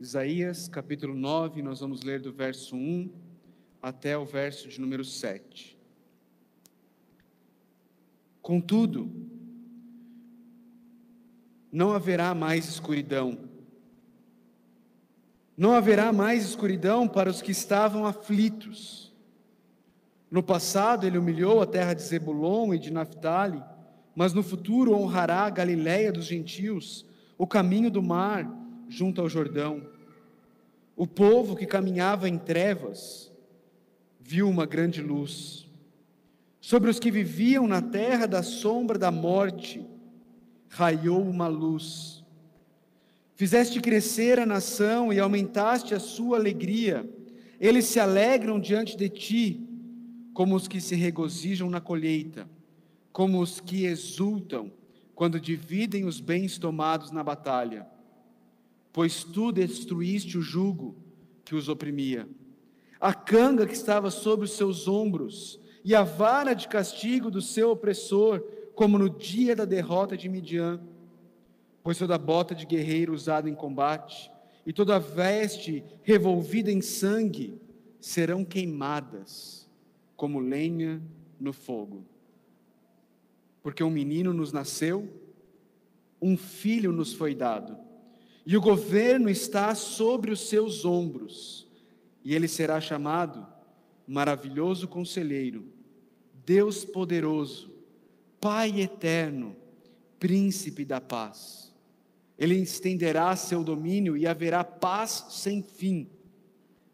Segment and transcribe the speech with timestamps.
[0.00, 3.10] Isaías capítulo 9, nós vamos ler do verso 1
[3.82, 5.76] até o verso de número 7.
[8.40, 9.10] Contudo,
[11.72, 13.36] não haverá mais escuridão.
[15.56, 19.12] Não haverá mais escuridão para os que estavam aflitos.
[20.30, 23.60] No passado ele humilhou a terra de Zebulon e de Naphtali,
[24.14, 27.04] mas no futuro honrará a Galiléia dos gentios,
[27.36, 29.82] o caminho do mar junto ao Jordão.
[30.96, 33.30] O povo que caminhava em trevas
[34.20, 35.68] viu uma grande luz.
[36.60, 39.86] Sobre os que viviam na terra da sombra da morte,
[40.68, 42.24] raiou uma luz.
[43.36, 47.08] Fizeste crescer a nação e aumentaste a sua alegria.
[47.60, 49.64] Eles se alegram diante de ti,
[50.34, 52.48] como os que se regozijam na colheita,
[53.12, 54.72] como os que exultam
[55.14, 57.86] quando dividem os bens tomados na batalha
[58.92, 60.96] pois tu destruíste o jugo
[61.44, 62.28] que os oprimia,
[63.00, 67.70] a canga que estava sobre os seus ombros, e a vara de castigo do seu
[67.70, 68.40] opressor,
[68.74, 70.80] como no dia da derrota de Midian.
[71.82, 74.30] Pois toda bota de guerreiro usada em combate,
[74.66, 77.58] e toda veste revolvida em sangue,
[78.00, 79.70] serão queimadas,
[80.16, 81.00] como lenha
[81.40, 82.04] no fogo.
[83.62, 85.08] Porque um menino nos nasceu,
[86.20, 87.87] um filho nos foi dado
[88.50, 91.68] e o governo está sobre os seus ombros,
[92.24, 93.46] e ele será chamado
[94.06, 95.66] Maravilhoso Conselheiro,
[96.46, 97.70] Deus Poderoso,
[98.40, 99.54] Pai Eterno,
[100.18, 101.74] Príncipe da Paz.
[102.38, 106.08] Ele estenderá seu domínio e haverá paz sem fim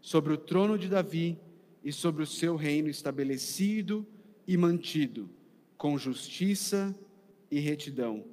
[0.00, 1.38] sobre o trono de Davi
[1.84, 4.04] e sobre o seu reino estabelecido
[4.44, 5.30] e mantido,
[5.78, 6.92] com justiça
[7.48, 8.24] e retidão,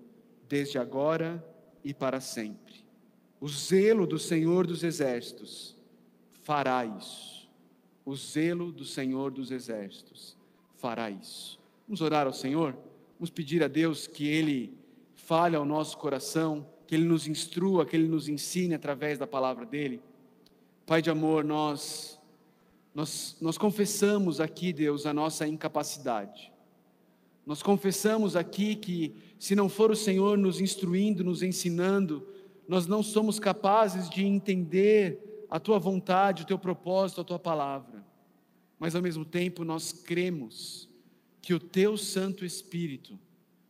[0.49, 1.47] desde agora
[1.83, 2.80] e para sempre.
[3.41, 5.75] O zelo do Senhor dos Exércitos
[6.43, 7.49] fará isso.
[8.05, 10.37] O zelo do Senhor dos Exércitos
[10.77, 11.59] fará isso.
[11.87, 12.77] Vamos orar ao Senhor?
[13.17, 14.77] Vamos pedir a Deus que Ele
[15.15, 19.65] fale ao nosso coração, que Ele nos instrua, que Ele nos ensine através da palavra
[19.65, 19.99] dEle.
[20.85, 22.19] Pai de amor, nós,
[22.93, 26.53] nós, nós confessamos aqui, Deus, a nossa incapacidade.
[27.43, 32.27] Nós confessamos aqui que, se não for o Senhor nos instruindo, nos ensinando,
[32.71, 38.01] nós não somos capazes de entender a tua vontade, o teu propósito, a tua palavra,
[38.79, 40.87] mas ao mesmo tempo nós cremos
[41.41, 43.19] que o teu Santo Espírito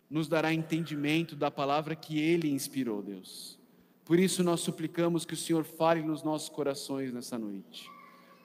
[0.08, 3.58] nos dará entendimento da palavra que ele inspirou, Deus.
[4.06, 7.90] Por isso nós suplicamos que o Senhor fale nos nossos corações nessa noite.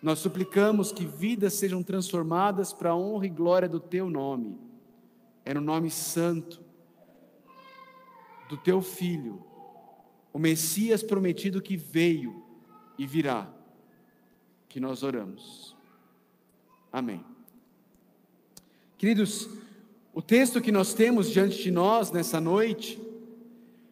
[0.02, 4.58] Nós suplicamos que vidas sejam transformadas para a honra e glória do teu nome.
[5.44, 6.64] É no nome santo
[8.48, 9.44] do teu filho
[10.36, 12.44] o Messias prometido que veio
[12.98, 13.48] e virá,
[14.68, 15.74] que nós oramos.
[16.92, 17.24] Amém.
[18.98, 19.48] Queridos,
[20.12, 23.00] o texto que nós temos diante de nós nessa noite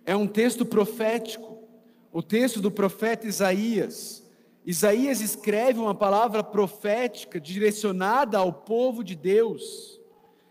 [0.04, 1.66] é um texto profético,
[2.12, 4.22] o texto do profeta Isaías.
[4.66, 9.98] Isaías escreve uma palavra profética direcionada ao povo de Deus.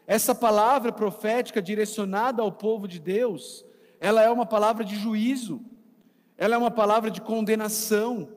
[0.07, 3.63] Essa palavra profética direcionada ao povo de Deus,
[3.99, 5.63] ela é uma palavra de juízo
[6.37, 8.29] ela é uma palavra de condenação.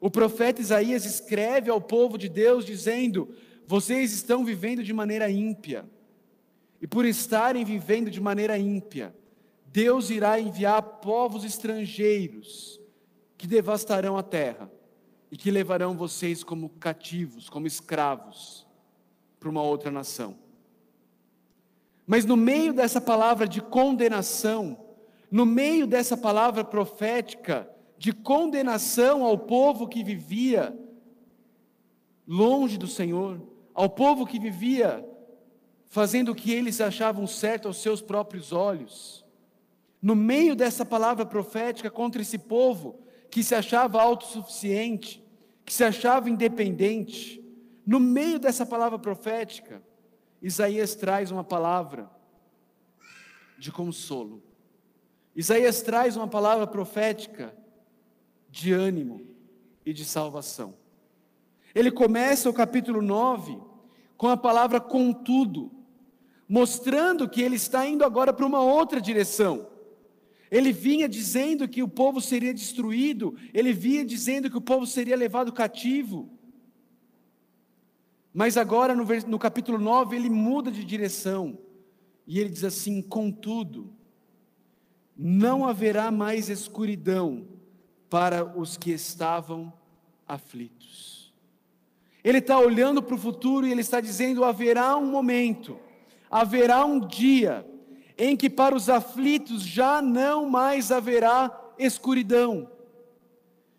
[0.00, 3.34] O profeta Isaías escreve ao povo de Deus dizendo:
[3.66, 5.84] vocês estão vivendo de maneira ímpia,
[6.80, 9.14] e por estarem vivendo de maneira ímpia,
[9.66, 12.80] Deus irá enviar povos estrangeiros
[13.36, 14.70] que devastarão a terra
[15.30, 18.66] e que levarão vocês como cativos, como escravos,
[19.38, 20.38] para uma outra nação.
[22.06, 24.85] Mas no meio dessa palavra de condenação,
[25.30, 30.76] no meio dessa palavra profética de condenação ao povo que vivia
[32.26, 33.40] longe do Senhor,
[33.74, 35.06] ao povo que vivia
[35.88, 39.24] fazendo o que eles achavam certo aos seus próprios olhos.
[40.02, 43.00] No meio dessa palavra profética contra esse povo
[43.30, 45.24] que se achava autossuficiente,
[45.64, 47.42] que se achava independente,
[47.86, 49.82] no meio dessa palavra profética,
[50.42, 52.10] Isaías traz uma palavra
[53.58, 54.42] de consolo.
[55.36, 57.54] Isaías traz uma palavra profética
[58.48, 59.20] de ânimo
[59.84, 60.74] e de salvação.
[61.74, 63.60] Ele começa o capítulo 9
[64.16, 65.70] com a palavra contudo,
[66.48, 69.68] mostrando que ele está indo agora para uma outra direção.
[70.50, 75.16] Ele vinha dizendo que o povo seria destruído, ele vinha dizendo que o povo seria
[75.16, 76.30] levado cativo.
[78.32, 81.58] Mas agora, no, capítulo 9, ele muda de direção.
[82.26, 83.95] E ele diz assim: contudo,
[85.16, 87.46] não haverá mais escuridão
[88.10, 89.72] para os que estavam
[90.26, 91.32] aflitos.
[92.22, 95.78] Ele está olhando para o futuro e ele está dizendo: haverá um momento,
[96.30, 97.64] haverá um dia
[98.18, 102.70] em que para os aflitos já não mais haverá escuridão.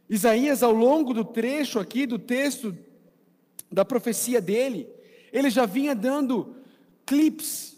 [0.10, 2.76] Isaías, ao longo do trecho aqui do texto
[3.70, 4.88] da profecia dele,
[5.34, 6.56] ele já vinha dando
[7.06, 7.78] clips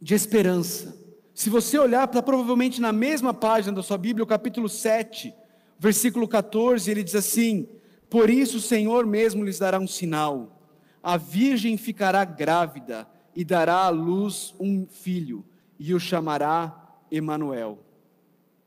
[0.00, 1.05] de esperança.
[1.36, 5.34] Se você olhar para provavelmente na mesma página da sua Bíblia, o capítulo 7,
[5.78, 7.68] versículo 14, ele diz assim:
[8.08, 10.58] Por isso o Senhor mesmo lhes dará um sinal.
[11.02, 15.44] A virgem ficará grávida e dará à luz um filho,
[15.78, 16.74] e o chamará
[17.10, 17.80] Emanuel.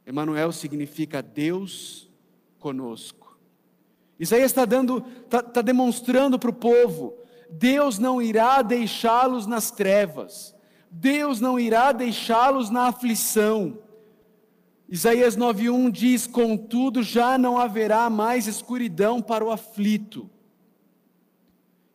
[0.06, 2.07] Emanuel significa Deus
[2.60, 3.36] conosco.
[4.19, 7.18] Isaías está dando, está, está demonstrando para o povo:
[7.50, 10.54] Deus não irá deixá-los nas trevas,
[10.92, 13.80] Deus não irá deixá-los na aflição.
[14.88, 20.30] Isaías 9:1 diz: "Contudo, já não haverá mais escuridão para o aflito".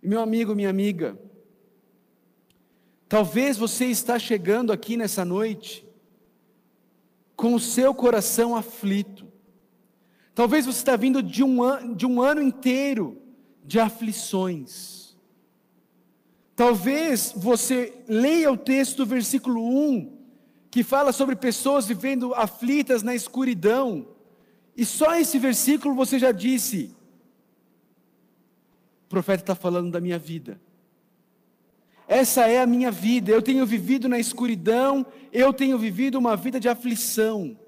[0.02, 1.18] E meu amigo, minha amiga,
[3.08, 5.84] talvez você está chegando aqui nessa noite
[7.34, 9.26] com o seu coração aflito.
[10.34, 13.20] Talvez você está vindo de um, an de um ano inteiro
[13.64, 15.03] de aflições.
[16.56, 20.16] Talvez você leia o texto, versículo 1,
[20.70, 24.06] que fala sobre pessoas vivendo aflitas na escuridão,
[24.76, 26.94] e só esse versículo você já disse:
[29.04, 30.60] o profeta está falando da minha vida.
[32.06, 36.60] Essa é a minha vida, eu tenho vivido na escuridão, eu tenho vivido uma vida
[36.60, 37.58] de aflição.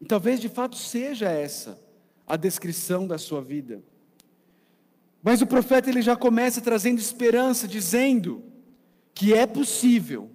[0.00, 1.78] E talvez de fato seja essa
[2.26, 3.82] a descrição da sua vida.
[5.22, 8.42] Mas o profeta ele já começa trazendo esperança, dizendo
[9.14, 10.30] que é possível,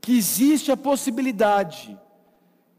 [0.00, 1.98] que existe a possibilidade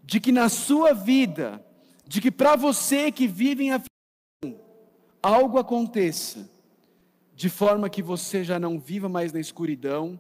[0.03, 1.65] de que na sua vida,
[2.05, 4.61] de que para você que vive em aflição,
[5.21, 6.49] algo aconteça,
[7.35, 10.19] de forma que você já não viva mais na escuridão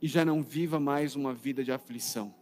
[0.00, 2.32] e já não viva mais uma vida de aflição.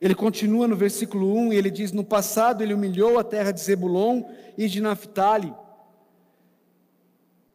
[0.00, 3.60] Ele continua no versículo 1 e ele diz: No passado ele humilhou a terra de
[3.60, 4.22] Zebulon
[4.56, 5.52] e de Naphtali,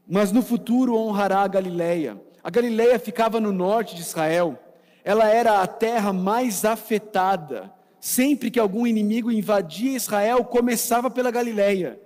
[0.07, 2.19] mas no futuro honrará a Galileia.
[2.43, 4.57] A Galileia ficava no norte de Israel,
[5.03, 7.71] ela era a terra mais afetada.
[7.99, 12.01] Sempre que algum inimigo invadia Israel, começava pela Galileia.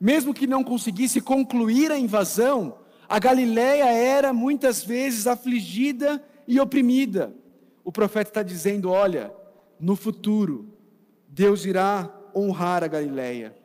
[0.00, 7.34] Mesmo que não conseguisse concluir a invasão, a Galileia era muitas vezes afligida e oprimida.
[7.84, 9.32] O profeta está dizendo: olha,
[9.80, 10.72] no futuro,
[11.28, 13.56] Deus irá honrar a Galileia.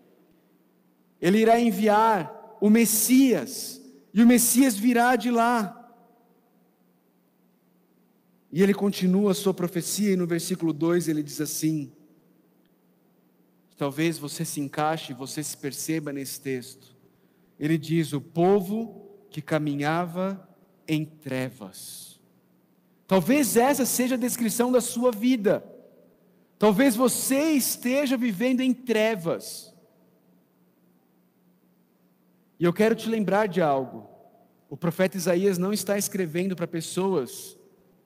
[1.21, 3.81] Ele irá enviar o Messias,
[4.13, 5.81] e o Messias virá de lá.
[8.51, 11.91] E ele continua a sua profecia, e no versículo 2 ele diz assim:
[13.77, 16.95] talvez você se encaixe, você se perceba nesse texto.
[17.59, 20.47] Ele diz: O povo que caminhava
[20.87, 22.19] em trevas.
[23.07, 25.63] Talvez essa seja a descrição da sua vida.
[26.57, 29.73] Talvez você esteja vivendo em trevas.
[32.59, 34.09] E eu quero te lembrar de algo.
[34.69, 37.57] O profeta Isaías não está escrevendo para pessoas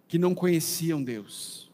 [0.07, 1.71] que não conheciam Deus.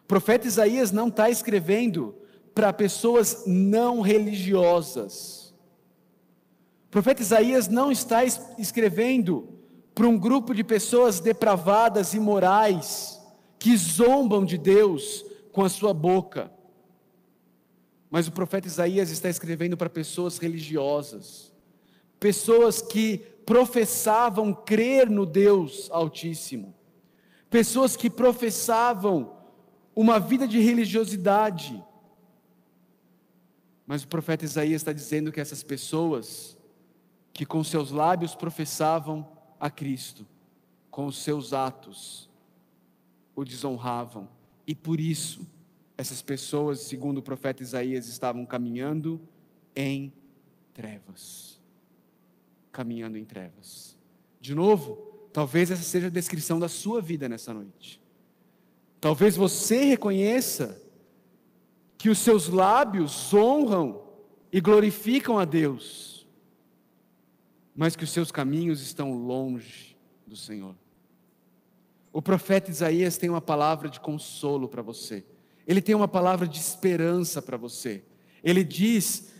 [0.00, 2.14] O profeta Isaías não está escrevendo
[2.54, 5.54] para pessoas não religiosas.
[6.86, 9.48] O profeta Isaías não está escrevendo
[9.94, 13.17] para um grupo de pessoas depravadas e morais
[13.58, 16.50] que zombam de Deus com a sua boca.
[18.10, 21.52] Mas o profeta Isaías está escrevendo para pessoas religiosas,
[22.18, 26.74] pessoas que professavam crer no Deus Altíssimo,
[27.50, 29.36] pessoas que professavam
[29.94, 31.82] uma vida de religiosidade.
[33.86, 36.56] Mas o profeta Isaías está dizendo que essas pessoas,
[37.32, 39.26] que com seus lábios professavam
[39.58, 40.26] a Cristo,
[40.90, 42.27] com os seus atos
[43.38, 44.28] o desonravam.
[44.66, 45.46] E por isso,
[45.96, 49.20] essas pessoas, segundo o profeta Isaías, estavam caminhando
[49.76, 50.12] em
[50.74, 51.60] trevas.
[52.72, 53.96] Caminhando em trevas.
[54.40, 54.96] De novo,
[55.32, 58.02] talvez essa seja a descrição da sua vida nessa noite.
[59.00, 60.82] Talvez você reconheça
[61.96, 64.02] que os seus lábios honram
[64.50, 66.26] e glorificam a Deus,
[67.72, 70.74] mas que os seus caminhos estão longe do Senhor.
[72.12, 75.24] O profeta Isaías tem uma palavra de consolo para você.
[75.66, 78.02] Ele tem uma palavra de esperança para você.
[78.42, 79.32] Ele diz: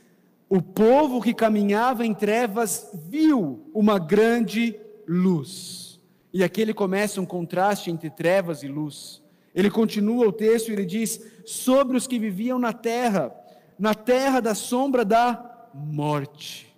[0.48, 5.98] O povo que caminhava em trevas viu uma grande luz.
[6.32, 9.22] E aqui ele começa um contraste entre trevas e luz.
[9.54, 13.34] Ele continua o texto e ele diz: sobre os que viviam na terra,
[13.78, 16.76] na terra da sombra da morte.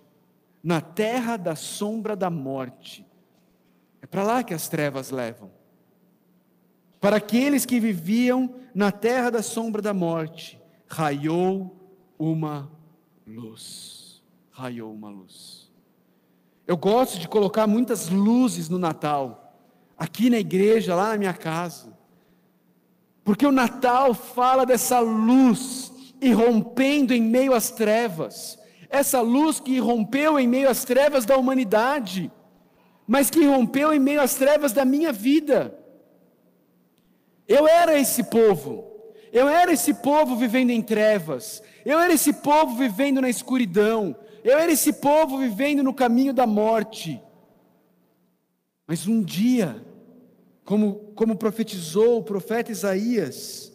[0.63, 3.05] Na terra da sombra da morte.
[4.01, 5.51] É para lá que as trevas levam.
[7.01, 11.75] Para aqueles que viviam na terra da sombra da morte, raiou
[12.17, 12.71] uma
[13.25, 14.21] luz.
[14.51, 15.71] Raiou uma luz.
[16.67, 19.57] Eu gosto de colocar muitas luzes no Natal,
[19.97, 21.97] aqui na igreja, lá na minha casa,
[23.23, 25.91] porque o Natal fala dessa luz
[26.21, 32.31] irrompendo em meio às trevas, essa luz que irrompeu em meio às trevas da humanidade,
[33.07, 35.80] mas que irrompeu em meio às trevas da minha vida.
[37.51, 38.85] Eu era esse povo,
[39.29, 44.57] eu era esse povo vivendo em trevas, eu era esse povo vivendo na escuridão, eu
[44.57, 47.21] era esse povo vivendo no caminho da morte.
[48.87, 49.85] Mas um dia,
[50.63, 53.73] como, como profetizou o profeta Isaías,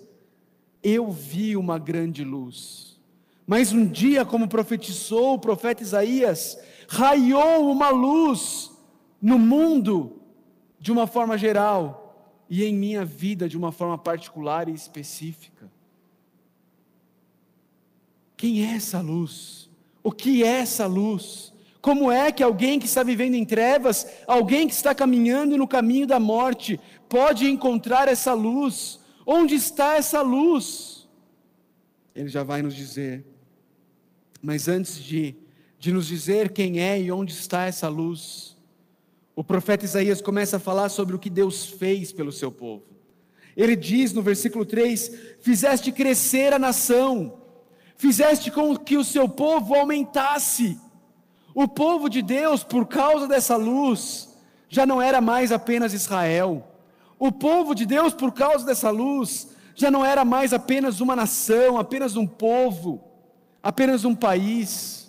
[0.82, 2.98] eu vi uma grande luz.
[3.46, 8.70] Mas um dia, como profetizou o profeta Isaías, raiou uma luz
[9.20, 10.18] no mundo
[10.80, 12.05] de uma forma geral
[12.48, 15.70] e em minha vida de uma forma particular e específica.
[18.36, 19.70] Quem é essa luz?
[20.02, 21.52] O que é essa luz?
[21.80, 26.06] Como é que alguém que está vivendo em trevas, alguém que está caminhando no caminho
[26.06, 29.00] da morte, pode encontrar essa luz?
[29.24, 31.08] Onde está essa luz?
[32.14, 33.24] Ele já vai nos dizer.
[34.42, 35.34] Mas antes de,
[35.78, 38.55] de nos dizer quem é e onde está essa luz,
[39.36, 42.82] o profeta Isaías começa a falar sobre o que Deus fez pelo seu povo.
[43.54, 45.12] Ele diz no versículo 3:
[45.42, 47.34] Fizeste crescer a nação,
[47.98, 50.80] fizeste com que o seu povo aumentasse.
[51.54, 54.34] O povo de Deus, por causa dessa luz,
[54.70, 56.66] já não era mais apenas Israel.
[57.18, 61.78] O povo de Deus, por causa dessa luz, já não era mais apenas uma nação,
[61.78, 63.04] apenas um povo,
[63.62, 65.05] apenas um país.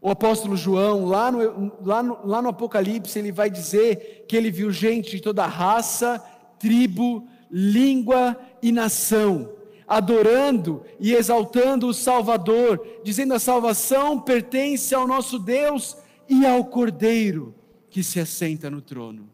[0.00, 4.50] O apóstolo João, lá no, lá, no, lá no Apocalipse, ele vai dizer que ele
[4.50, 6.18] viu gente de toda raça,
[6.58, 15.36] tribo, língua e nação adorando e exaltando o Salvador, dizendo a salvação pertence ao nosso
[15.36, 15.96] Deus
[16.28, 17.52] e ao Cordeiro
[17.90, 19.28] que se assenta no trono.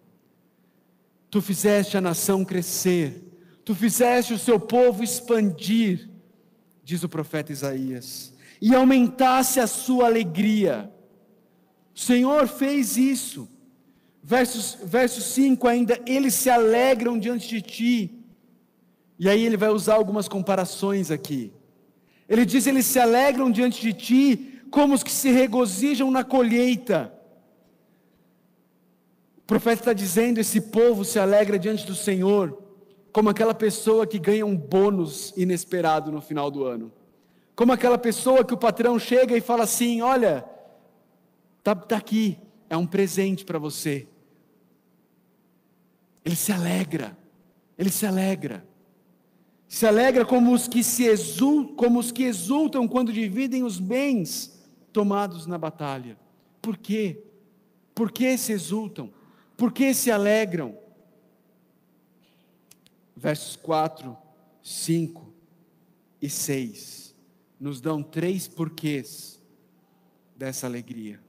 [1.28, 3.23] Tu fizeste a nação crescer,
[3.66, 6.08] tu fizeste o seu povo expandir,
[6.82, 10.92] diz o profeta Isaías, e aumentasse a sua alegria.
[11.94, 13.48] O Senhor fez isso.
[14.22, 18.16] Versos, verso 5 ainda, eles se alegram diante de ti
[19.18, 21.52] e aí ele vai usar algumas comparações aqui.
[22.28, 27.12] Ele diz: eles se alegram diante de ti, como os que se regozijam na colheita.
[29.38, 32.62] O profeta está dizendo: esse povo se alegra diante do Senhor,
[33.12, 36.92] como aquela pessoa que ganha um bônus inesperado no final do ano.
[37.56, 40.44] Como aquela pessoa que o patrão chega e fala assim: olha,
[41.58, 42.38] está tá aqui,
[42.70, 44.06] é um presente para você.
[46.25, 47.18] Ele se alegra,
[47.76, 48.64] ele se alegra
[49.68, 54.58] se alegra como os que se exultam, como os que exultam quando dividem os bens
[54.92, 56.16] tomados na batalha.
[56.62, 57.22] Por quê?
[57.94, 59.12] Por que se exultam?
[59.56, 60.76] Por que se alegram?
[63.16, 64.16] Versos 4,
[64.62, 65.32] 5
[66.20, 67.05] e 6
[67.58, 69.40] nos dão três porquês
[70.36, 71.20] dessa alegria.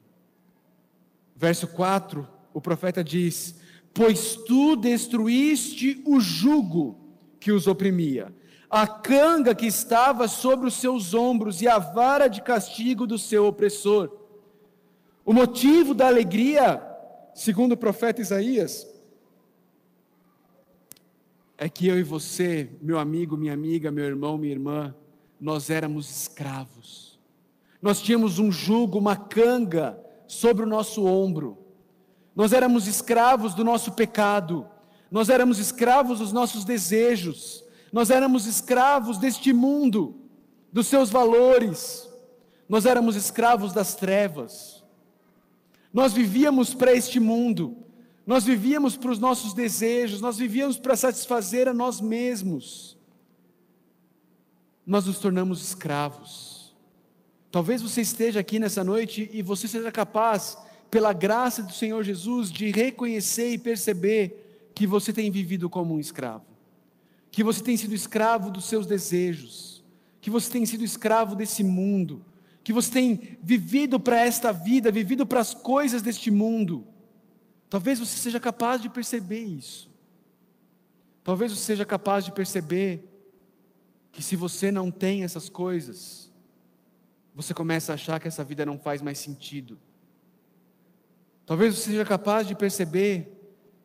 [1.36, 3.56] Verso 4, o profeta diz:
[3.94, 7.00] Pois tu destruíste o jugo
[7.40, 8.34] que os oprimia,
[8.70, 13.46] a canga que estava sobre os seus ombros e a vara de castigo do seu
[13.46, 14.12] opressor.
[15.24, 16.82] O motivo da alegria,
[17.34, 18.88] segundo o profeta Isaías,
[21.58, 24.96] é que eu e você, meu amigo, minha amiga, meu irmão, minha irmã,
[25.40, 27.20] nós éramos escravos.
[27.82, 31.58] Nós tínhamos um jugo, uma canga sobre o nosso ombro.
[32.36, 34.68] Nós éramos escravos do nosso pecado.
[35.10, 40.16] Nós éramos escravos dos nossos desejos, nós éramos escravos deste mundo,
[40.72, 42.08] dos seus valores,
[42.68, 44.84] nós éramos escravos das trevas.
[45.94, 47.78] Nós vivíamos para este mundo,
[48.26, 52.97] nós vivíamos para os nossos desejos, nós vivíamos para satisfazer a nós mesmos.
[54.88, 56.74] Nós nos tornamos escravos.
[57.52, 60.58] Talvez você esteja aqui nessa noite e você seja capaz,
[60.90, 66.00] pela graça do Senhor Jesus, de reconhecer e perceber que você tem vivido como um
[66.00, 66.46] escravo,
[67.30, 69.84] que você tem sido escravo dos seus desejos,
[70.22, 72.24] que você tem sido escravo desse mundo,
[72.64, 76.88] que você tem vivido para esta vida, vivido para as coisas deste mundo.
[77.70, 79.90] Talvez você seja capaz de perceber isso.
[81.26, 83.04] Talvez você seja capaz de perceber
[84.18, 86.32] que se você não tem essas coisas,
[87.36, 89.78] você começa a achar que essa vida não faz mais sentido.
[91.46, 93.32] Talvez você seja capaz de perceber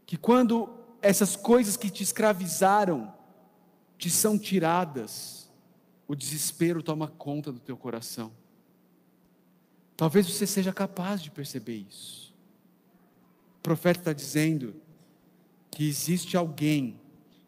[0.07, 0.71] que quando
[1.03, 3.13] essas coisas que te escravizaram
[3.99, 5.53] te são tiradas,
[6.09, 8.33] o desespero toma conta do teu coração.
[9.99, 12.35] Talvez você seja capaz de perceber isso.
[13.59, 14.75] O profeta está dizendo
[15.71, 16.99] que existe alguém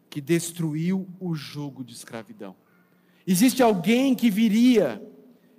[0.07, 2.55] que destruiu o jugo de escravidão.
[3.27, 5.01] Existe alguém que viria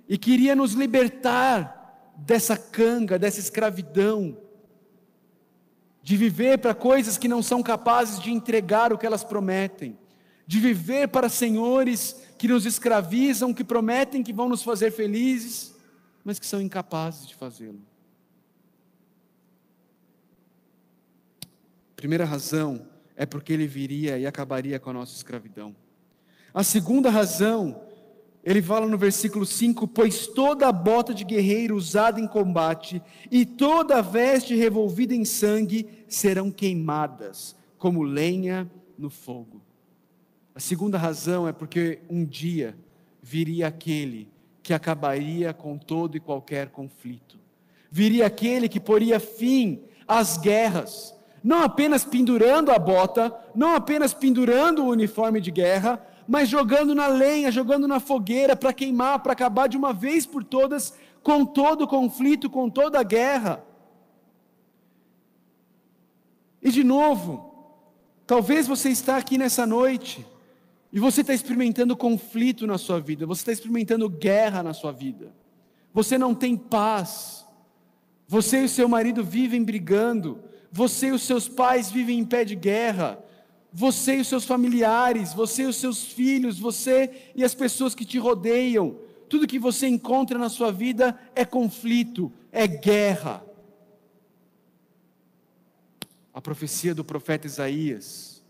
[0.07, 4.37] e queria nos libertar dessa canga, dessa escravidão,
[6.01, 9.97] de viver para coisas que não são capazes de entregar o que elas prometem,
[10.47, 15.75] de viver para senhores que nos escravizam, que prometem que vão nos fazer felizes,
[16.23, 17.81] mas que são incapazes de fazê-lo.
[21.97, 25.75] Primeira razão é porque ele viria e acabaria com a nossa escravidão.
[26.53, 27.81] A segunda razão,
[28.43, 33.45] ele fala no versículo 5: Pois toda a bota de guerreiro usada em combate e
[33.45, 39.61] toda a veste revolvida em sangue serão queimadas, como lenha no fogo.
[40.55, 42.75] A segunda razão é porque um dia
[43.21, 44.27] viria aquele
[44.63, 47.37] que acabaria com todo e qualquer conflito.
[47.91, 54.83] Viria aquele que poria fim às guerras, não apenas pendurando a bota, não apenas pendurando
[54.83, 59.67] o uniforme de guerra, mas jogando na lenha, jogando na fogueira para queimar, para acabar
[59.67, 60.93] de uma vez por todas
[61.23, 63.63] com todo o conflito, com toda a guerra.
[66.61, 67.53] E de novo,
[68.25, 70.25] talvez você está aqui nessa noite
[70.91, 75.33] e você está experimentando conflito na sua vida, você está experimentando guerra na sua vida,
[75.93, 77.45] você não tem paz,
[78.27, 82.43] você e o seu marido vivem brigando, você e os seus pais vivem em pé
[82.43, 83.19] de guerra,
[83.79, 88.03] você e os seus familiares, você e os seus filhos, você e as pessoas que
[88.03, 88.97] te rodeiam,
[89.29, 93.45] tudo que você encontra na sua vida é conflito, é guerra.
[96.33, 98.43] A profecia do profeta Isaías,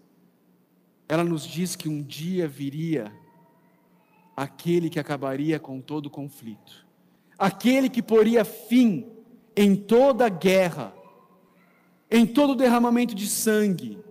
[1.10, 3.12] ela nos diz que um dia viria
[4.34, 6.88] aquele que acabaria com todo o conflito,
[7.38, 9.06] aquele que poria fim
[9.58, 10.94] em toda guerra,
[12.10, 14.08] em todo o derramamento de sangue.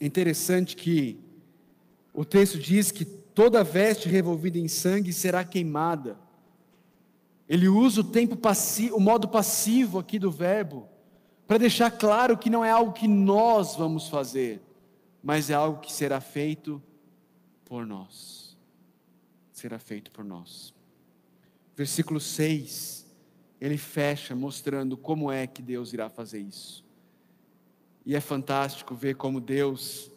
[0.00, 1.18] É interessante que
[2.12, 6.18] o texto diz que toda veste revolvida em sangue será queimada.
[7.48, 10.88] Ele usa o tempo passivo, o modo passivo aqui do verbo
[11.46, 14.62] para deixar claro que não é algo que nós vamos fazer,
[15.22, 16.82] mas é algo que será feito
[17.64, 18.56] por nós.
[19.52, 20.74] Será feito por nós.
[21.76, 23.06] Versículo 6,
[23.60, 26.83] ele fecha mostrando como é que Deus irá fazer isso.
[28.04, 30.10] E é fantástico ver como Deus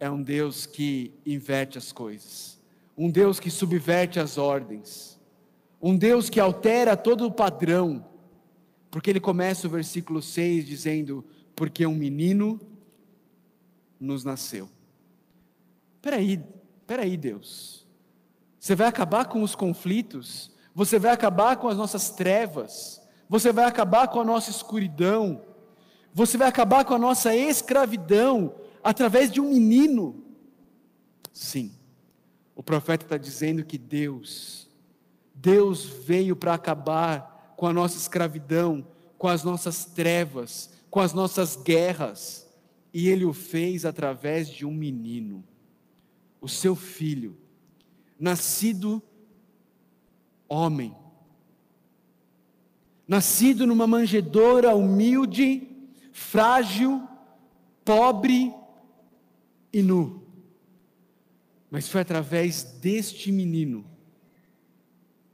[0.00, 2.60] é um Deus que inverte as coisas,
[2.96, 5.18] um Deus que subverte as ordens,
[5.80, 8.04] um Deus que altera todo o padrão.
[8.90, 12.60] Porque ele começa o versículo 6 dizendo: Porque um menino
[13.98, 14.68] nos nasceu.
[16.00, 16.42] Peraí,
[16.86, 17.86] peraí, Deus.
[18.58, 23.64] Você vai acabar com os conflitos, você vai acabar com as nossas trevas, você vai
[23.64, 25.42] acabar com a nossa escuridão,
[26.14, 30.24] você vai acabar com a nossa escravidão através de um menino.
[31.32, 31.72] Sim,
[32.54, 34.70] o profeta está dizendo que Deus,
[35.34, 38.86] Deus veio para acabar com a nossa escravidão,
[39.18, 42.48] com as nossas trevas, com as nossas guerras,
[42.92, 45.42] e ele o fez através de um menino,
[46.40, 47.36] o seu filho,
[48.20, 49.02] nascido
[50.48, 50.94] homem,
[53.08, 55.73] nascido numa manjedoura humilde,
[56.14, 57.02] frágil,
[57.84, 58.54] pobre
[59.72, 60.22] e nu.
[61.68, 63.84] Mas foi através deste menino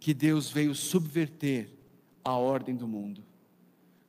[0.01, 1.71] que Deus veio subverter
[2.25, 3.23] a ordem do mundo.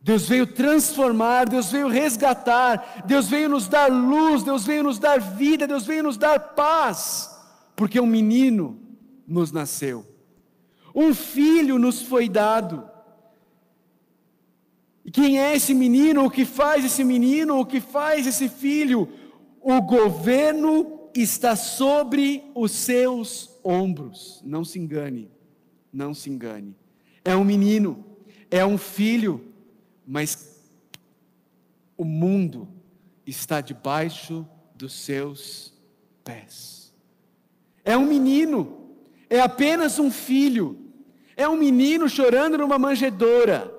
[0.01, 5.19] Deus veio transformar, Deus veio resgatar, Deus veio nos dar luz, Deus veio nos dar
[5.19, 7.29] vida, Deus veio nos dar paz,
[7.75, 8.81] porque um menino
[9.27, 10.07] nos nasceu,
[10.95, 12.89] um filho nos foi dado.
[15.03, 16.25] E quem é esse menino?
[16.25, 17.59] O que faz esse menino?
[17.59, 19.09] O que faz esse filho?
[19.61, 24.41] O governo está sobre os seus ombros.
[24.45, 25.29] Não se engane,
[25.91, 26.75] não se engane
[27.23, 28.03] é um menino,
[28.49, 29.53] é um filho,
[30.05, 30.59] mas
[31.95, 32.67] o mundo
[33.25, 35.73] está debaixo dos seus
[36.23, 36.93] pés.
[37.83, 38.89] É um menino,
[39.29, 40.79] é apenas um filho,
[41.37, 43.71] é um menino chorando numa manjedoura,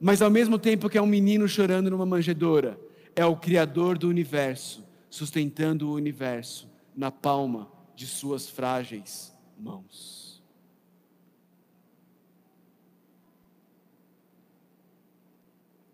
[0.00, 2.78] mas ao mesmo tempo que é um menino chorando numa manjedoura,
[3.14, 10.42] é o Criador do universo, sustentando o universo na palma de suas frágeis mãos.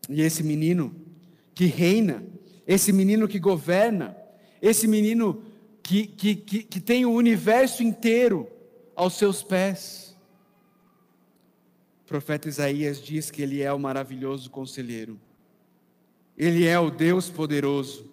[0.09, 0.95] E esse menino
[1.55, 2.25] que reina,
[2.67, 4.17] esse menino que governa,
[4.61, 5.43] esse menino
[5.83, 8.49] que, que, que, que tem o universo inteiro
[8.95, 10.12] aos seus pés.
[12.13, 15.19] Profeta Isaías diz que ele é o maravilhoso conselheiro,
[16.37, 18.07] ele é o Deus poderoso,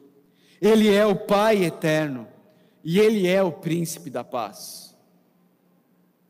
[0.62, 2.26] ele é o Pai eterno
[2.82, 4.98] e ele é o príncipe da paz.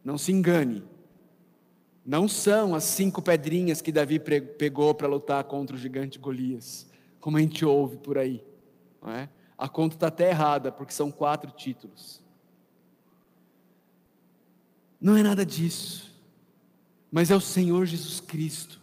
[0.04, 0.84] Não se engane,
[2.04, 7.38] não são as cinco pedrinhas que Davi pegou para lutar contra o gigante Golias, como
[7.38, 8.44] a gente ouve por aí.
[9.06, 9.30] É?
[9.56, 12.20] A conta está até errada, porque são quatro títulos.
[15.00, 16.09] Não é nada disso,
[17.12, 18.80] mas é o Senhor Jesus Cristo,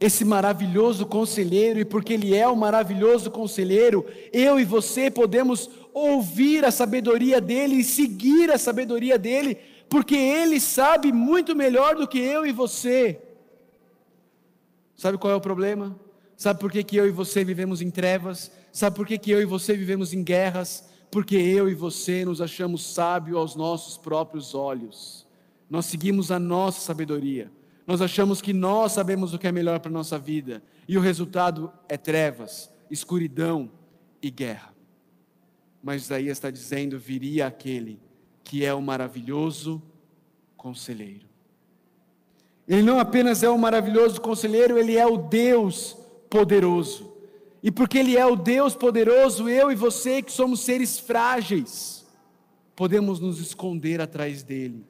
[0.00, 6.64] esse maravilhoso conselheiro, e porque Ele é o maravilhoso conselheiro, eu e você podemos ouvir
[6.64, 9.56] a sabedoria dEle e seguir a sabedoria dEle,
[9.88, 13.20] porque Ele sabe muito melhor do que eu e você.
[14.96, 15.98] Sabe qual é o problema?
[16.36, 18.50] Sabe por que, que eu e você vivemos em trevas?
[18.72, 20.88] Sabe por que, que eu e você vivemos em guerras?
[21.10, 25.24] Porque eu e você nos achamos sábios aos nossos próprios olhos.
[25.68, 27.50] Nós seguimos a nossa sabedoria.
[27.86, 30.62] Nós achamos que nós sabemos o que é melhor para a nossa vida.
[30.88, 33.70] E o resultado é trevas, escuridão
[34.22, 34.74] e guerra.
[35.82, 38.00] Mas Isaías está dizendo: viria aquele
[38.42, 39.82] que é o maravilhoso
[40.56, 41.26] conselheiro.
[42.66, 45.96] Ele não apenas é o maravilhoso conselheiro, ele é o Deus
[46.30, 47.12] poderoso.
[47.62, 52.04] E porque Ele é o Deus poderoso, eu e você, que somos seres frágeis,
[52.76, 54.84] podemos nos esconder atrás dEle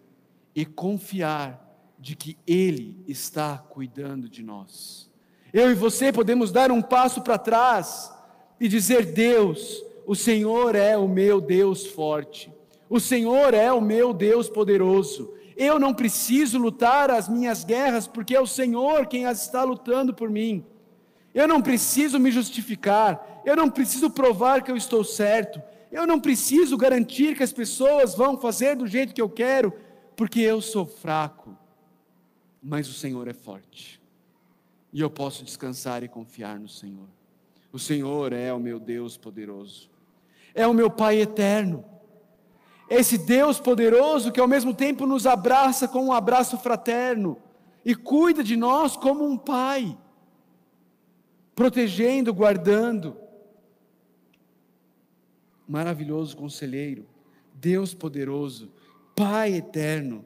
[0.55, 1.61] e confiar
[1.99, 5.11] de que Ele está cuidando de nós.
[5.53, 8.13] Eu e você podemos dar um passo para trás
[8.61, 12.53] e dizer: Deus, o Senhor é o meu Deus forte,
[12.89, 15.33] o Senhor é o meu Deus poderoso.
[15.57, 20.13] Eu não preciso lutar as minhas guerras, porque é o Senhor quem as está lutando
[20.13, 20.65] por mim.
[21.33, 26.19] Eu não preciso me justificar, eu não preciso provar que eu estou certo, eu não
[26.19, 29.73] preciso garantir que as pessoas vão fazer do jeito que eu quero,
[30.17, 31.57] porque eu sou fraco,
[32.63, 34.01] mas o Senhor é forte,
[34.93, 37.09] e eu posso descansar e confiar no Senhor.
[37.73, 39.91] O Senhor é o meu Deus poderoso,
[40.55, 41.85] é o meu Pai eterno,
[42.89, 47.39] esse Deus poderoso que ao mesmo tempo nos abraça com um abraço fraterno
[47.85, 49.97] e cuida de nós como um pai
[51.55, 53.17] protegendo, guardando.
[55.67, 57.07] Maravilhoso conselheiro,
[57.55, 58.71] Deus poderoso,
[59.15, 60.25] Pai eterno,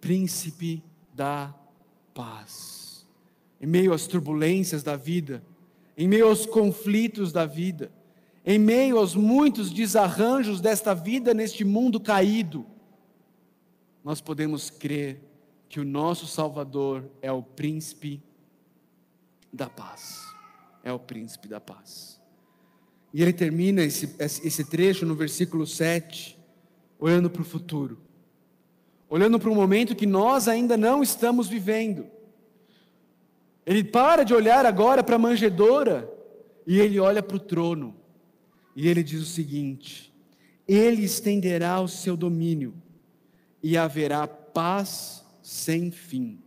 [0.00, 0.82] príncipe
[1.14, 1.54] da
[2.14, 3.06] paz.
[3.60, 5.42] Em meio às turbulências da vida,
[5.96, 7.92] em meio aos conflitos da vida,
[8.44, 12.66] em meio aos muitos desarranjos desta vida neste mundo caído,
[14.02, 15.22] nós podemos crer
[15.68, 18.22] que o nosso Salvador é o príncipe
[19.52, 20.30] da paz
[20.82, 22.20] é o príncipe da paz.
[23.12, 26.38] E ele termina esse, esse trecho no versículo 7,
[26.98, 27.98] olhando para o futuro,
[29.10, 32.06] olhando para um momento que nós ainda não estamos vivendo.
[33.66, 36.10] Ele para de olhar agora para a manjedoura
[36.66, 37.96] e ele olha para o trono.
[38.74, 40.14] E ele diz o seguinte:
[40.66, 42.72] Ele estenderá o seu domínio
[43.62, 46.38] e haverá paz sem fim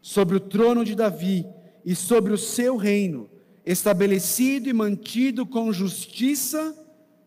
[0.00, 1.44] sobre o trono de Davi
[1.84, 3.28] e sobre o seu reino
[3.66, 6.74] estabelecido e mantido com justiça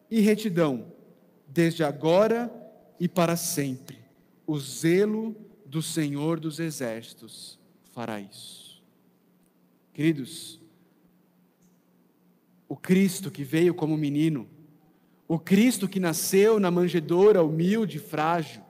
[0.10, 0.92] e retidão,
[1.48, 2.52] desde agora
[3.00, 4.01] e para sempre.
[4.52, 5.34] O zelo
[5.66, 7.58] do Senhor dos Exércitos
[7.94, 8.84] fará isso.
[9.94, 10.60] Queridos,
[12.68, 14.46] o Cristo que veio como menino,
[15.26, 18.62] o Cristo que nasceu na manjedoura humilde e frágil,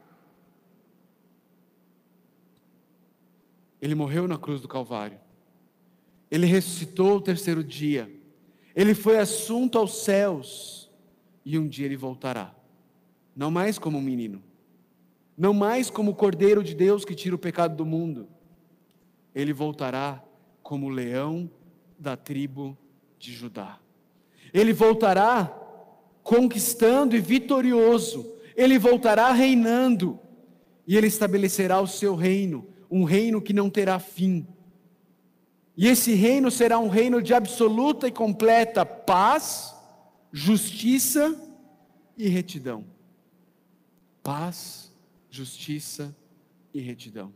[3.82, 5.20] ele morreu na cruz do Calvário
[6.32, 8.10] ele ressuscitou o terceiro dia.
[8.74, 10.90] Ele foi assunto aos céus.
[11.44, 12.56] E um dia ele voltará.
[13.36, 14.42] Não mais como um menino.
[15.38, 18.28] Não mais como o Cordeiro de Deus que tira o pecado do mundo.
[19.34, 20.24] Ele voltará
[20.62, 21.50] como o leão
[21.98, 22.78] da tribo
[23.18, 23.80] de Judá.
[24.54, 25.58] Ele voltará
[26.24, 28.36] conquistando e vitorioso.
[28.56, 30.20] Ele voltará reinando.
[30.86, 34.46] E ele estabelecerá o seu reino, um reino que não terá fim
[35.76, 39.74] e esse reino será um reino de absoluta e completa paz,
[40.32, 41.36] justiça
[42.18, 42.86] e retidão.
[44.22, 44.91] Paz,
[45.32, 46.16] justiça
[46.74, 47.34] e retidão.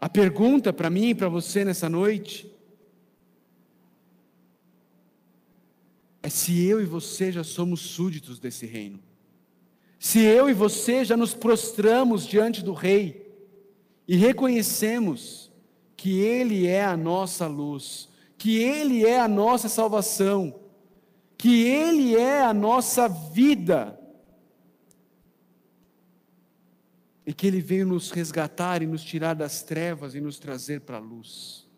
[0.00, 2.50] A pergunta para mim e para você nessa noite
[6.22, 8.98] é se eu e você já somos súditos desse reino.
[9.98, 13.28] Se eu e você já nos prostramos diante do Rei
[14.06, 15.50] e reconhecemos
[15.96, 18.08] que Ele é a nossa luz,
[18.38, 20.60] que Ele é a nossa salvação,
[21.36, 23.97] que Ele é a nossa vida,
[27.28, 30.96] e que Ele veio nos resgatar e nos tirar das trevas e nos trazer para
[30.96, 31.68] a luz.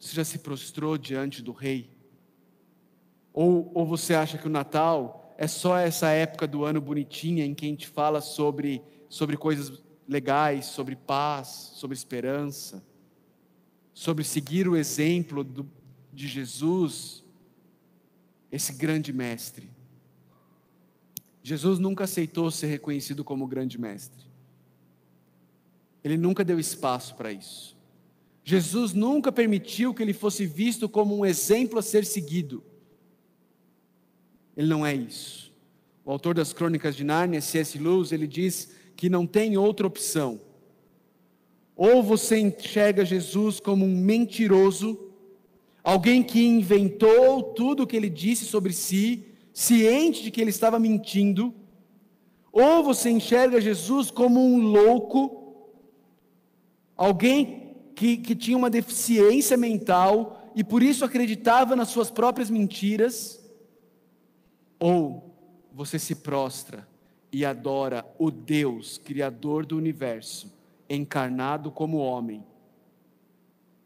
[0.00, 1.90] Você já se prostrou diante do Rei?
[3.34, 7.54] Ou, ou você acha que o Natal é só essa época do ano bonitinha em
[7.54, 12.82] que a gente fala sobre, sobre coisas legais, sobre paz, sobre esperança,
[13.92, 15.70] sobre seguir o exemplo do,
[16.10, 17.22] de Jesus,
[18.50, 19.68] esse grande mestre?
[21.42, 24.25] Jesus nunca aceitou ser reconhecido como grande mestre.
[26.06, 27.76] Ele nunca deu espaço para isso.
[28.44, 32.62] Jesus nunca permitiu que ele fosse visto como um exemplo a ser seguido.
[34.56, 35.52] Ele não é isso.
[36.04, 37.76] O autor das Crônicas de Nárnia, C.S.
[37.76, 40.40] Lewis, ele diz que não tem outra opção.
[41.74, 45.10] Ou você enxerga Jesus como um mentiroso,
[45.82, 50.78] alguém que inventou tudo o que ele disse sobre si, ciente de que ele estava
[50.78, 51.52] mentindo,
[52.52, 55.45] ou você enxerga Jesus como um louco,
[56.96, 63.42] alguém que, que tinha uma deficiência mental e por isso acreditava nas suas próprias mentiras,
[64.78, 65.34] ou
[65.72, 66.88] você se prostra
[67.30, 70.50] e adora o Deus, Criador do universo,
[70.88, 72.42] encarnado como homem,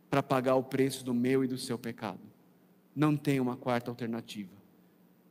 [0.09, 2.21] para pagar o preço do meu e do seu pecado.
[2.95, 4.51] Não tem uma quarta alternativa.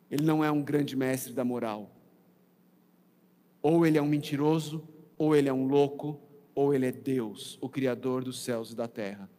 [0.09, 1.91] Ele não é um grande mestre da moral.
[3.61, 4.87] Ou ele é um mentiroso,
[5.17, 6.19] ou ele é um louco,
[6.53, 9.29] ou ele é Deus, o Criador dos céus e da terra.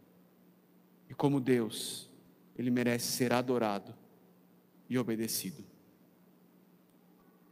[1.08, 2.08] E como Deus,
[2.56, 3.94] ele merece ser adorado
[4.88, 5.64] e obedecido.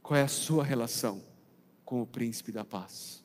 [0.03, 1.23] Qual é a sua relação
[1.85, 3.25] com o príncipe da paz?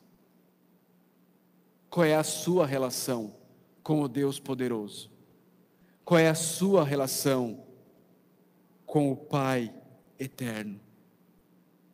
[1.89, 3.35] Qual é a sua relação
[3.83, 5.11] com o Deus poderoso?
[6.03, 7.65] Qual é a sua relação
[8.85, 9.73] com o Pai
[10.19, 10.79] eterno?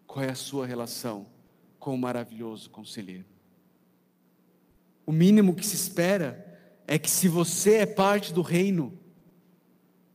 [0.08, 1.28] Qual é a sua relação
[1.78, 3.39] com o maravilhoso conselheiro?
[5.10, 6.46] O mínimo que se espera
[6.86, 8.96] é que, se você é parte do reino,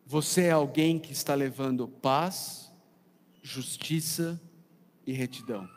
[0.07, 2.73] você é alguém que está levando paz,
[3.43, 4.41] justiça
[5.05, 5.69] e retidão.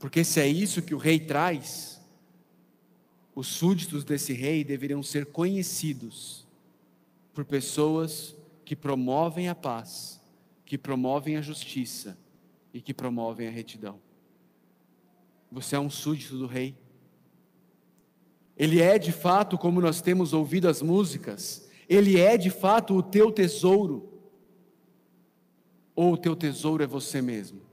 [0.00, 2.00] Porque se é isso que o rei traz,
[3.36, 6.44] os súditos desse rei deveriam ser conhecidos
[7.32, 10.20] por pessoas que promovem a paz,
[10.66, 12.18] que promovem a justiça
[12.74, 14.00] e que promovem a retidão.
[15.52, 16.74] Você é um súdito do rei.
[18.58, 23.02] Ele é de fato, como nós temos ouvido as músicas, ele é de fato o
[23.02, 24.12] teu tesouro.
[25.94, 27.68] Ou o teu tesouro é você mesmo?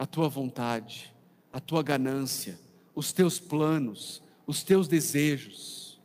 [0.00, 1.14] a tua vontade,
[1.52, 2.58] a tua ganância,
[2.94, 6.00] os teus planos, os teus desejos.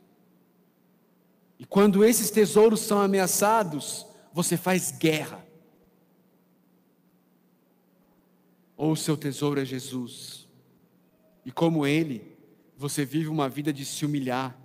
[1.58, 5.42] E quando esses tesouros são ameaçados, você faz guerra.
[8.76, 10.46] Ou o seu tesouro é Jesus.
[11.42, 12.35] E como ele,
[12.76, 14.56] você vive uma vida de se humilhar.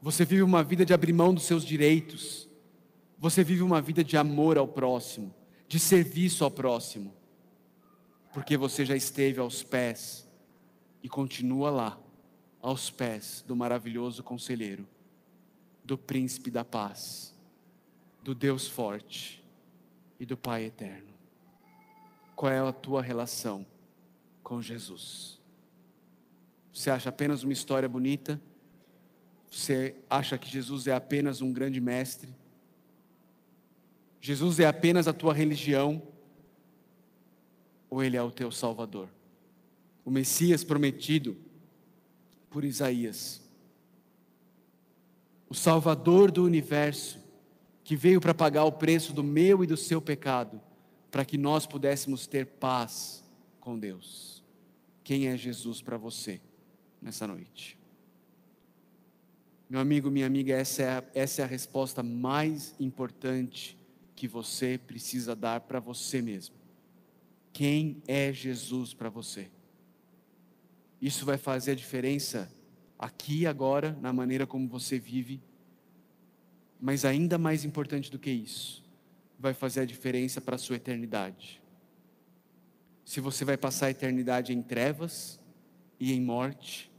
[0.00, 2.48] Você vive uma vida de abrir mão dos seus direitos.
[3.18, 5.34] Você vive uma vida de amor ao próximo,
[5.66, 7.18] de serviço ao próximo
[8.32, 10.28] porque você já esteve aos pés
[11.02, 12.00] e continua lá,
[12.60, 14.86] aos pés do maravilhoso conselheiro,
[15.84, 17.34] do príncipe da paz,
[18.22, 19.44] do Deus forte
[20.20, 21.12] e do Pai eterno.
[22.36, 23.66] Qual é a tua relação
[24.42, 25.37] com Jesus?
[26.78, 28.40] Você acha apenas uma história bonita?
[29.50, 32.32] Você acha que Jesus é apenas um grande mestre?
[34.20, 36.00] Jesus é apenas a tua religião?
[37.90, 39.08] ou ele é o teu Salvador?
[40.04, 41.36] O Messias prometido
[42.48, 43.42] por Isaías.
[45.48, 47.18] O Salvador do universo,
[47.82, 50.60] que veio para pagar o preço do meu e do seu pecado,
[51.10, 53.24] para que nós pudéssemos ter paz
[53.58, 54.44] com Deus.
[55.02, 56.40] Quem é Jesus para você
[57.00, 57.78] nessa noite?
[59.68, 63.76] Meu amigo, minha amiga, essa é a, essa é a resposta mais importante
[64.16, 66.54] que você precisa dar para você mesmo.
[67.52, 69.50] Quem é Jesus para você?
[71.00, 72.50] Isso vai fazer a diferença
[72.98, 75.40] aqui e agora, na maneira como você vive,
[76.80, 78.84] mas ainda mais importante do que isso,
[79.38, 81.62] vai fazer a diferença para a sua eternidade.
[83.04, 85.38] Se você vai passar a eternidade em trevas
[85.98, 86.90] e em morte,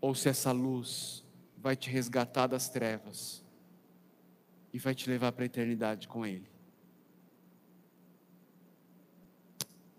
[0.00, 1.24] ou se essa luz
[1.56, 3.44] vai te resgatar das trevas
[4.72, 6.48] e vai te levar para a eternidade com Ele.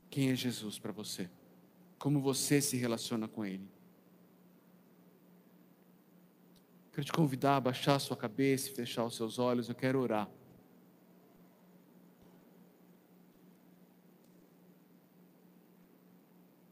[0.09, 1.29] Quem é Jesus para você?
[1.97, 3.69] Como você se relaciona com Ele?
[6.91, 9.69] Quero te convidar a baixar a sua cabeça e fechar os seus olhos.
[9.69, 10.29] Eu quero orar.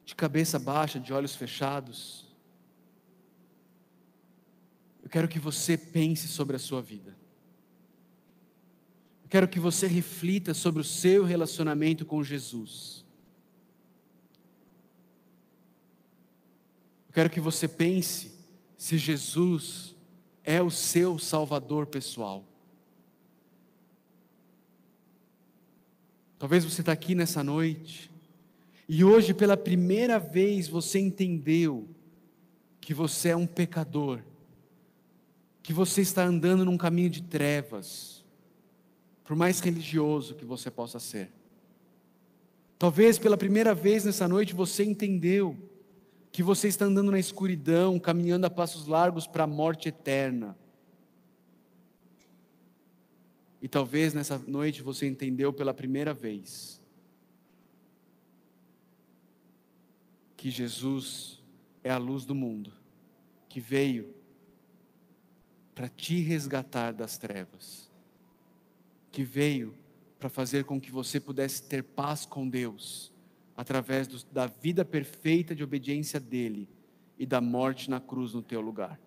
[0.03, 2.25] De cabeça baixa, de olhos fechados.
[5.01, 7.17] Eu quero que você pense sobre a sua vida.
[9.23, 13.05] Eu quero que você reflita sobre o seu relacionamento com Jesus.
[17.07, 18.33] Eu quero que você pense
[18.77, 19.95] se Jesus
[20.43, 22.45] é o seu Salvador pessoal.
[26.37, 28.08] Talvez você está aqui nessa noite
[28.91, 31.87] e hoje pela primeira vez você entendeu
[32.81, 34.19] que você é um pecador,
[35.61, 38.25] que você está andando num caminho de trevas,
[39.23, 41.31] por mais religioso que você possa ser.
[42.79, 45.55] Talvez pela primeira vez nessa noite você entendeu
[46.31, 50.57] que você está andando na escuridão, caminhando a passos largos para a morte eterna.
[53.61, 56.78] E talvez nessa noite você entendeu pela primeira vez
[60.39, 61.43] que Jesus
[61.83, 62.71] é a luz do mundo,
[63.49, 64.15] que veio
[65.75, 67.91] para te resgatar das trevas,
[69.11, 69.77] que veio
[70.17, 73.11] para fazer com que você pudesse ter paz com Deus
[73.53, 76.69] através do, da vida perfeita de obediência dele
[77.17, 78.97] e da morte na cruz no teu lugar.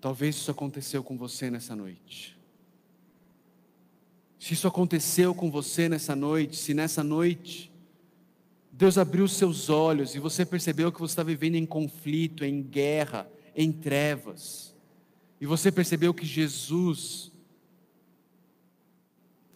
[0.00, 2.40] Talvez isso aconteceu com você nessa noite.
[4.42, 7.72] Se isso aconteceu com você nessa noite, se nessa noite
[8.72, 13.30] Deus abriu seus olhos e você percebeu que você está vivendo em conflito, em guerra,
[13.54, 14.74] em trevas,
[15.40, 17.30] e você percebeu que Jesus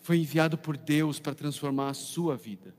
[0.02, 2.72] foi enviado por Deus para transformar a sua vida.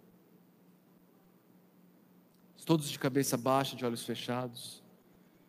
[2.66, 4.82] Todos de cabeça baixa, de olhos fechados.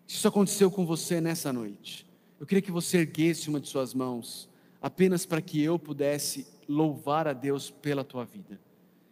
[0.09, 2.05] Se isso aconteceu com você nessa noite,
[2.41, 4.49] eu queria que você erguesse uma de suas mãos,
[4.81, 8.61] apenas para que eu pudesse louvar a Deus pela tua vida.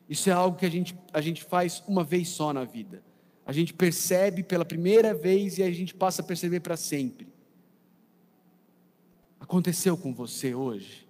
[0.08, 3.02] Isso é algo que a gente, a gente faz uma vez só na vida.
[3.44, 7.36] A gente percebe pela primeira vez e a gente passa a perceber para sempre
[9.46, 11.06] aconteceu com você hoje?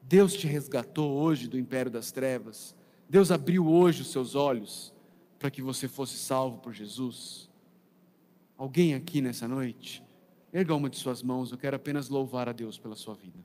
[0.00, 2.76] Deus te resgatou hoje do império das trevas?
[3.08, 4.94] Deus abriu hoje os seus olhos
[5.36, 7.50] para que você fosse salvo por Jesus?
[8.56, 10.02] Alguém aqui nessa noite?
[10.52, 13.38] Erga uma de suas mãos, eu quero apenas louvar a Deus pela sua vida.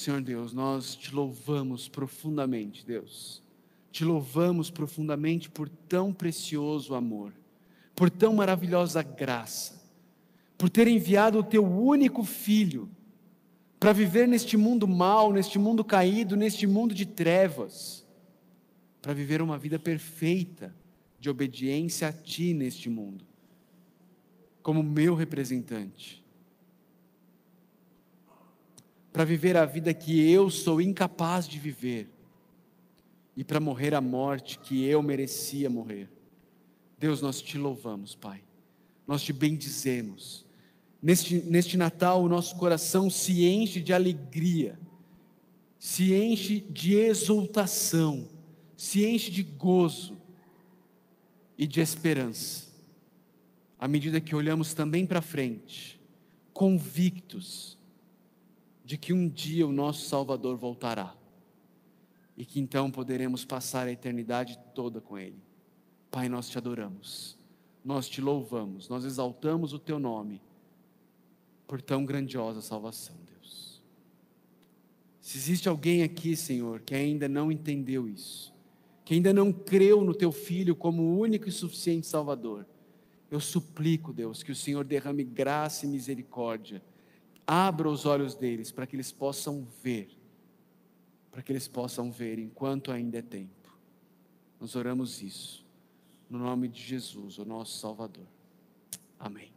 [0.00, 3.42] Senhor Deus, nós te louvamos profundamente, Deus.
[3.92, 7.34] Te louvamos profundamente por tão precioso amor,
[7.94, 9.78] por tão maravilhosa graça,
[10.56, 12.88] por ter enviado o teu único filho
[13.78, 18.06] para viver neste mundo mal, neste mundo caído, neste mundo de trevas,
[19.02, 20.74] para viver uma vida perfeita
[21.18, 23.26] de obediência a ti neste mundo,
[24.62, 26.19] como meu representante
[29.12, 32.08] para viver a vida que eu sou incapaz de viver
[33.36, 36.08] e para morrer a morte que eu merecia morrer.
[36.98, 38.42] Deus, nós te louvamos, Pai,
[39.06, 40.44] nós te bendizemos.
[41.02, 44.78] Neste, neste Natal, o nosso coração se enche de alegria,
[45.78, 48.28] se enche de exultação,
[48.76, 50.18] se enche de gozo
[51.56, 52.68] e de esperança,
[53.78, 55.98] à medida que olhamos também para frente,
[56.52, 57.79] convictos
[58.90, 61.14] de que um dia o nosso Salvador voltará
[62.36, 65.40] e que então poderemos passar a eternidade toda com Ele.
[66.10, 67.38] Pai, nós te adoramos,
[67.84, 70.42] nós te louvamos, nós exaltamos o Teu nome
[71.68, 73.80] por tão grandiosa salvação, Deus.
[75.20, 78.52] Se existe alguém aqui, Senhor, que ainda não entendeu isso,
[79.04, 82.66] que ainda não creu no Teu Filho como o único e suficiente Salvador,
[83.30, 86.82] eu suplico, Deus, que o Senhor derrame graça e misericórdia
[87.52, 90.08] abra os olhos deles para que eles possam ver,
[91.32, 93.76] para que eles possam ver enquanto ainda é tempo.
[94.60, 95.66] Nós oramos isso,
[96.28, 98.28] no nome de Jesus, o nosso Salvador.
[99.18, 99.52] Amém.